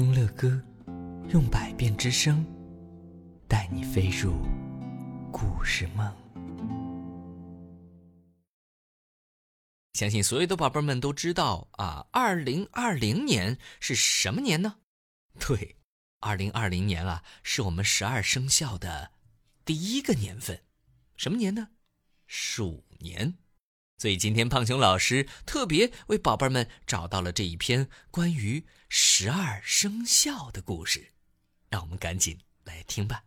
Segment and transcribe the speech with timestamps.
[0.00, 0.58] 听乐歌，
[1.28, 2.42] 用百变之声，
[3.46, 4.32] 带你飞入
[5.30, 6.10] 故事梦。
[9.92, 14.76] 相信所有的宝贝们都知道啊，二零二零年是什么年呢？
[15.38, 15.76] 对，
[16.20, 19.10] 二零二零年啊，是我们十二生肖的
[19.66, 20.62] 第一个年份，
[21.18, 21.68] 什么年呢？
[22.26, 23.34] 鼠年。
[24.00, 31.12] 所以今天胖熊老师特别为宝贝们找到了这一篇关于十二生肖的故事，
[31.68, 33.22] 让我们赶紧来听吧。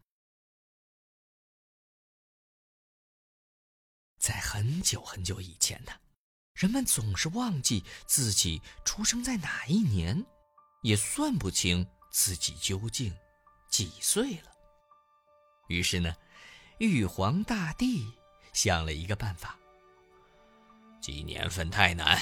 [4.18, 5.92] 在很久很久以前呢，
[6.56, 10.26] 人们总是忘记自己出生在哪一年，
[10.82, 13.16] 也算不清自己究竟
[13.70, 14.52] 几岁了。
[15.68, 16.16] 于是呢，
[16.80, 18.12] 玉皇大帝
[18.54, 19.60] 想了一个办法。
[21.04, 22.18] 记年份太难，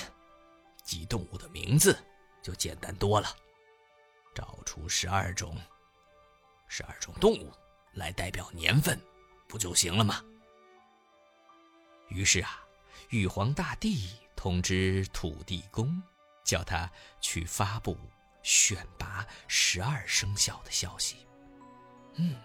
[0.82, 1.96] 记动物的名字
[2.42, 3.28] 就简单多了。
[4.34, 5.56] 找出十二种、
[6.68, 7.54] 十二种动物
[7.94, 9.00] 来代表年份，
[9.48, 10.24] 不就行了吗？
[12.08, 12.60] 于是啊，
[13.10, 16.02] 玉皇大帝通知土地公，
[16.44, 17.96] 叫他去发布
[18.42, 21.28] 选拔十二生肖的消息。
[22.16, 22.36] 嗯，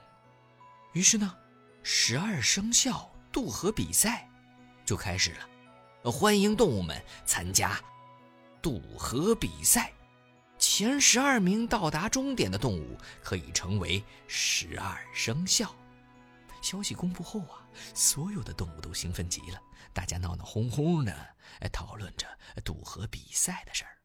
[0.93, 1.34] 于是呢，
[1.83, 4.28] 十二生肖渡河比赛
[4.84, 5.48] 就开始了。
[6.11, 7.81] 欢迎动物们参加
[8.62, 9.93] 渡河比赛，
[10.59, 15.75] 前十二名到达终点的动物可以成为十二生肖。
[16.62, 19.61] 消息公布后啊，所有的动物都兴奋极了，
[19.93, 21.34] 大家闹闹哄哄的
[21.73, 22.27] 讨论着
[22.65, 23.99] 渡河比赛的事儿。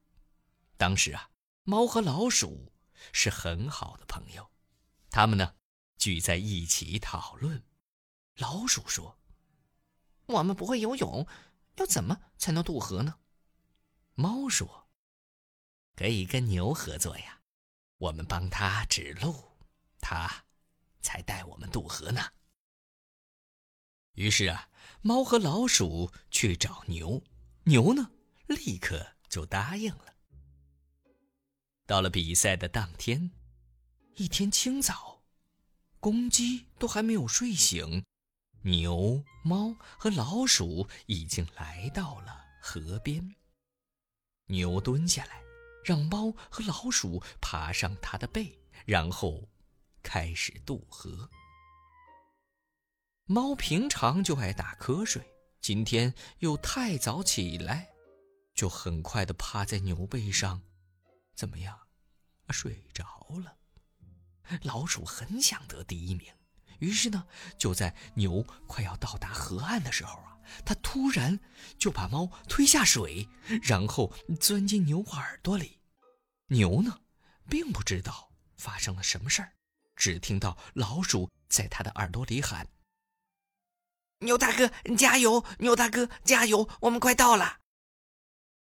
[0.77, 1.29] 当时啊，
[1.63, 2.71] 猫和老鼠
[3.13, 4.49] 是很好的朋友，
[5.09, 5.53] 他们呢
[5.97, 7.63] 聚在一起讨论。
[8.37, 9.17] 老鼠说
[10.27, 11.25] ：“我们不会游泳。”
[11.81, 13.15] 要怎么才能渡河呢？
[14.13, 14.87] 猫说
[15.97, 17.41] ：“可以跟牛合作呀，
[17.97, 19.57] 我们帮他指路，
[19.99, 20.45] 他
[21.01, 22.21] 才带我们渡河呢。”
[24.13, 24.69] 于是啊，
[25.01, 27.23] 猫和老鼠去找牛，
[27.63, 28.11] 牛呢
[28.45, 30.13] 立刻就答应了。
[31.87, 33.31] 到了比赛的当天，
[34.17, 35.23] 一天清早，
[35.99, 38.05] 公鸡都还没有睡醒。
[38.63, 43.35] 牛、猫和老鼠已经来到了河边。
[44.47, 45.41] 牛蹲下来，
[45.83, 49.49] 让猫和老鼠爬上它的背，然后
[50.03, 51.29] 开始渡河。
[53.25, 55.23] 猫平常就爱打瞌睡，
[55.61, 57.89] 今天又太早起来，
[58.53, 60.61] 就很快的趴在牛背上，
[61.33, 61.87] 怎么样，
[62.49, 63.05] 睡着
[63.43, 63.57] 了。
[64.63, 66.31] 老鼠很想得第一名。
[66.81, 67.27] 于是呢，
[67.59, 71.39] 就在牛快要到达河岸的时候啊，他突然
[71.77, 73.29] 就把猫推下水，
[73.61, 75.79] 然后钻进牛耳朵里。
[76.47, 77.01] 牛呢，
[77.47, 79.53] 并不知道发生了什么事儿，
[79.95, 82.67] 只听到老鼠在他的耳朵里喊
[84.25, 85.45] ：“牛大哥，加油！
[85.59, 86.67] 牛大哥，加油！
[86.81, 87.59] 我们快到了。”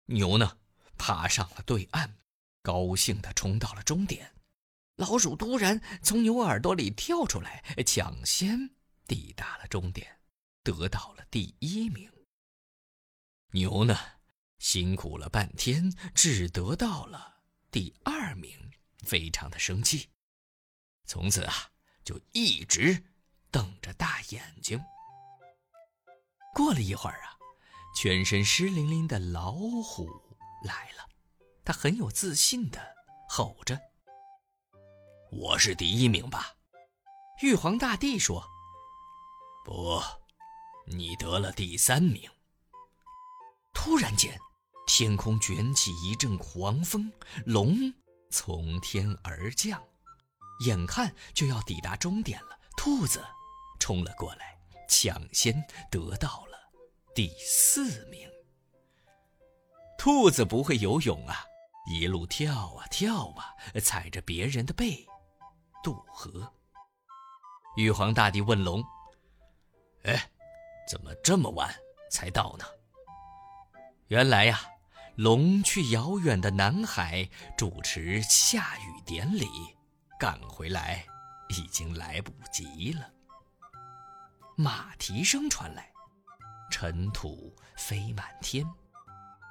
[0.07, 0.57] 牛呢，
[0.97, 2.15] 爬上了对岸，
[2.61, 4.33] 高兴地冲到了终点。
[4.97, 8.69] 老鼠突然从牛耳朵里跳出来，抢先
[9.06, 10.19] 抵达了终点，
[10.63, 12.09] 得到了第一名。
[13.51, 13.97] 牛呢，
[14.57, 17.41] 辛苦了半天，只得到了
[17.72, 20.09] 第二名，非常的生气。
[21.06, 21.53] 从此啊，
[22.06, 23.03] 就一直
[23.51, 24.81] 瞪着大眼睛。
[26.53, 27.38] 过了一会儿啊，
[27.97, 30.09] 全身湿淋淋的老虎
[30.63, 31.09] 来了，
[31.66, 32.95] 他很有自信的
[33.27, 33.77] 吼着。
[35.31, 36.56] 我是第一名吧？
[37.41, 38.47] 玉皇大帝说
[39.66, 40.02] ：“不，
[40.88, 42.30] 你得了第三名。”
[43.74, 44.40] 突然间，
[44.88, 47.12] 天空卷起一阵狂风，
[47.46, 47.94] 龙
[48.30, 49.84] 从天而降，
[50.66, 52.57] 眼看就要抵达终点了。
[52.78, 53.24] 兔子
[53.80, 54.57] 冲了过来，
[54.88, 55.62] 抢先
[55.92, 56.57] 得到了
[57.13, 58.30] 第四名。
[59.97, 61.44] 兔子不会游泳啊，
[61.92, 65.06] 一路跳啊跳啊，踩着别人的背。
[65.85, 66.51] 渡河。
[67.75, 68.83] 玉皇大帝问龙
[70.05, 70.31] ：“哎，
[70.89, 71.71] 怎么这么晚
[72.09, 72.65] 才到呢？”
[74.09, 74.59] 原来呀，
[75.15, 79.45] 龙去遥远的南海主持下雨典礼，
[80.19, 81.05] 赶回来
[81.49, 83.07] 已经来不及了。
[84.57, 85.93] 马蹄声传来，
[86.71, 88.65] 尘土飞满天，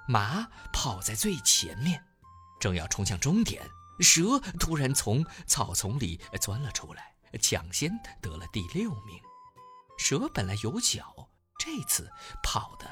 [0.08, 2.04] 马跑在最前面，
[2.58, 3.64] 正要冲向终点。
[4.00, 9.20] 蛇突然从草丛里钻了出来，抢先得了第六名。
[9.99, 12.11] 蛇本来有脚，这次
[12.43, 12.91] 跑得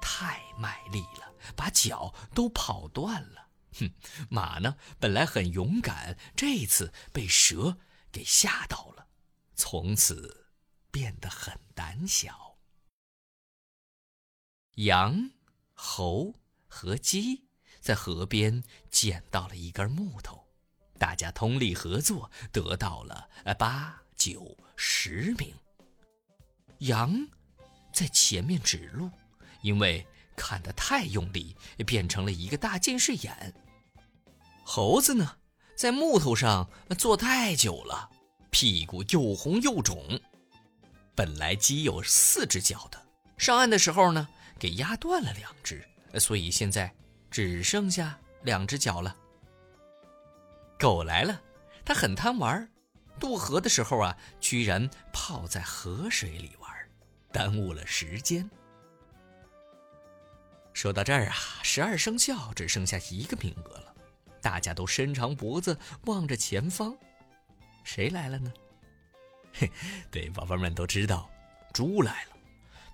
[0.00, 3.92] 太卖力了，把脚都跑断了，哼，
[4.30, 7.78] 马呢本来很勇敢，这次被蛇
[8.12, 9.08] 给吓到了，
[9.54, 10.52] 从此
[10.90, 12.58] 变得很胆小。
[14.76, 15.32] 羊、
[15.74, 16.36] 猴
[16.68, 17.49] 和鸡
[17.80, 20.44] 在河边捡到了一根木头，
[20.98, 23.28] 大家通力合作，得到了
[23.58, 25.52] 八九十名。
[26.78, 27.26] 羊
[27.92, 29.10] 在前面指路，
[29.62, 30.06] 因为
[30.36, 31.56] 看得太用力，
[31.86, 33.54] 变成了一个大近视眼。
[34.64, 35.36] 猴子呢，
[35.76, 36.68] 在木头上
[36.98, 38.08] 坐太久了，
[38.50, 40.20] 屁股又红又肿。
[41.14, 43.02] 本来鸡有四只脚的，
[43.36, 44.28] 上岸的时候呢。
[44.58, 45.82] 给压断了两只，
[46.18, 46.92] 所以现在
[47.30, 49.16] 只剩下两只脚了。
[50.78, 51.40] 狗来了，
[51.84, 52.68] 它很贪玩，
[53.18, 56.70] 渡河的时候啊，居然泡在河水里玩，
[57.30, 58.48] 耽误了时间。
[60.72, 63.94] 说到这儿啊，十二生肖只剩下一个名额了，
[64.40, 66.96] 大家都伸长脖子望着前方，
[67.84, 68.52] 谁来了呢？
[69.52, 69.70] 嘿，
[70.10, 71.28] 对，宝贝们都知道，
[71.72, 72.36] 猪来了，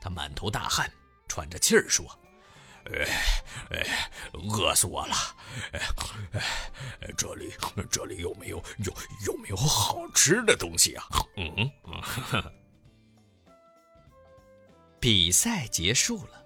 [0.00, 0.90] 它满头大汗。
[1.28, 2.06] 喘着气儿说
[2.92, 3.06] ：“哎
[3.70, 5.14] 哎，饿死我了！
[5.72, 5.80] 哎
[6.32, 6.40] 哎，
[7.16, 7.52] 这里
[7.90, 8.94] 这里有没有有
[9.26, 11.04] 有没有好吃的东西啊？”
[11.36, 11.70] 嗯，
[15.00, 16.44] 比赛结束了，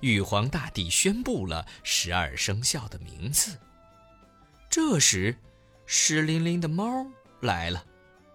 [0.00, 3.58] 玉皇大帝宣布了十二生肖的名字。
[4.70, 5.38] 这时，
[5.86, 7.06] 湿淋淋的猫
[7.40, 7.84] 来了，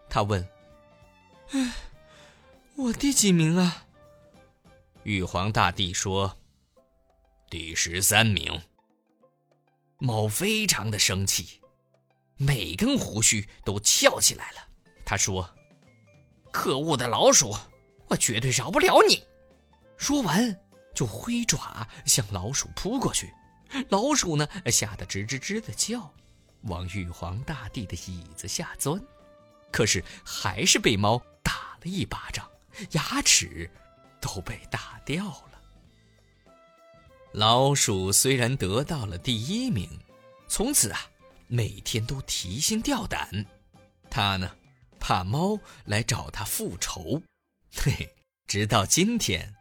[0.09, 0.47] 他问
[1.51, 1.73] ：“哎，
[2.75, 3.85] 我第几名啊？”
[5.03, 6.37] 玉皇大帝说
[7.49, 8.61] ：“第十三名。”
[9.99, 11.59] 猫非常的生气，
[12.37, 14.57] 每根胡须都翘起来了。
[15.05, 15.49] 他说
[16.51, 17.55] ：“可恶的老鼠，
[18.07, 19.23] 我绝对饶不了你！”
[19.97, 20.57] 说完
[20.95, 23.33] 就挥爪向老鼠扑过去。
[23.89, 26.13] 老鼠呢，吓得吱吱吱的叫，
[26.61, 29.01] 往玉皇大帝的椅子下钻，
[29.71, 32.49] 可是还是被猫打了一巴掌，
[32.91, 33.69] 牙齿。
[34.21, 35.48] 都被打掉了。
[37.33, 39.87] 老鼠虽然得到了第一名，
[40.47, 40.99] 从此啊，
[41.47, 43.45] 每天都提心吊胆。
[44.09, 44.55] 他呢，
[44.99, 47.21] 怕猫来找他复仇。
[47.71, 48.15] 嘿，
[48.47, 49.55] 直到今天，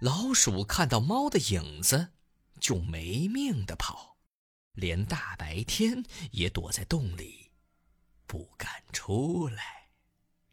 [0.00, 2.12] 老鼠看到猫的影子，
[2.60, 4.18] 就没命的跑，
[4.74, 7.50] 连大白天也躲在洞里，
[8.26, 9.88] 不敢出来。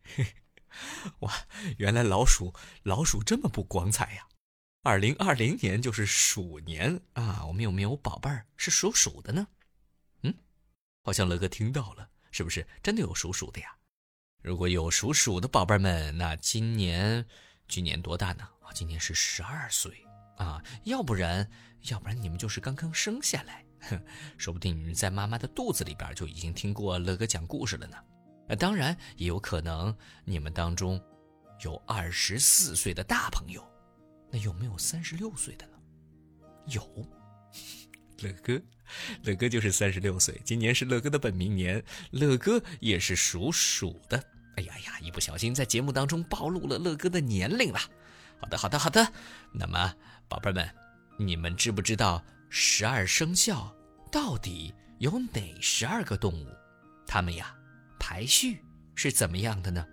[0.04, 0.26] 嘿。
[1.20, 1.34] 哇，
[1.78, 2.54] 原来老鼠
[2.84, 4.26] 老鼠这么不光彩呀！
[4.84, 9.48] 二零二零年就是鼠年啊，我们有没有宝贝儿是属鼠的呢？
[10.24, 10.34] 嗯，
[11.04, 13.76] 好像乐哥听到了，是不是真的有属鼠的呀？
[14.42, 17.24] 如果有属鼠的宝贝们，那今年
[17.68, 18.44] 今年多大呢？
[18.62, 20.04] 啊，今年是十二岁
[20.38, 21.48] 啊，要不然
[21.84, 24.04] 要不然你们就是刚刚生下来，哼
[24.40, 28.56] 说不定你们在妈妈的肚子里边就已经听过乐哥讲故事了呢。
[28.58, 29.96] 当然也有可能，
[30.26, 31.00] 你们当中
[31.64, 33.64] 有二十四岁的大朋友，
[34.32, 35.74] 那有没有三十六岁的呢？
[36.68, 36.82] 有，
[38.20, 38.62] 乐哥，
[39.24, 44.24] 乐哥就是三十六岁，今年是乐哥的本命年，乐哥也是属鼠的。
[44.56, 47.80] 哎呀呀，一不小心在节目当中暴露了乐哥的年龄了。
[48.40, 49.12] 好的，好的，好的。
[49.54, 49.94] 那么，
[50.28, 50.68] 宝贝们，
[51.18, 53.76] 你们知不知道十二生肖
[54.12, 56.48] 到底有哪十二个动物？
[57.06, 57.56] 它们呀？
[58.00, 58.64] 排序
[58.96, 59.86] 是怎么样的呢？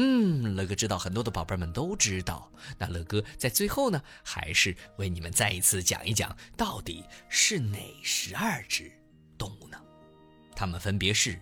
[0.00, 2.52] 嗯，乐哥知道很多的宝贝们都知道。
[2.78, 8.92] 那乐哥在最后呢，还是为你们再一次讲一讲，到底是哪十二只
[9.36, 9.76] 动物呢？
[10.54, 11.40] 它们分别是：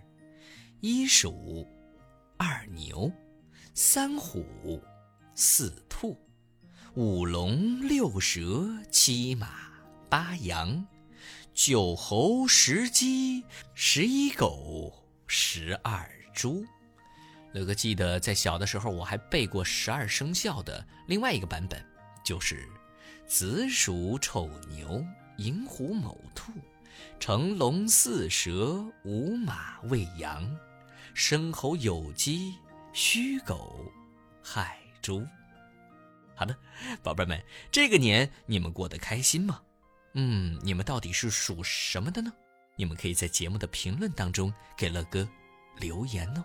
[0.81, 1.69] 一鼠、
[2.39, 3.13] 二牛、
[3.75, 4.83] 三虎、
[5.35, 6.19] 四兔、
[6.95, 9.51] 五龙、六蛇、七马、
[10.09, 10.87] 八羊、
[11.53, 13.45] 九猴、十鸡、
[13.75, 15.03] 十一狗。
[15.27, 16.65] 十二猪，
[17.57, 21.83] 乐哥记得在小的时候，我还背过十二生肖的另外一个版本，
[22.23, 22.69] 就是
[23.27, 25.03] 子鼠丑牛
[25.39, 26.53] 寅虎卯兔
[27.19, 30.55] 辰龙巳蛇午马未羊
[31.15, 32.55] 申猴酉鸡
[32.93, 33.91] 戌狗
[34.43, 35.27] 亥猪。
[36.35, 36.55] 好的，
[37.03, 39.63] 宝贝们，这个年你们过得开心吗？
[40.13, 42.31] 嗯，你们到底是属什么的呢？
[42.77, 45.27] 你们可以在节目的评论当中给乐哥
[45.79, 46.45] 留言哦。